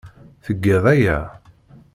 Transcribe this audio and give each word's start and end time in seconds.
Tgiḍ 0.45 0.85
aya. 0.93 1.17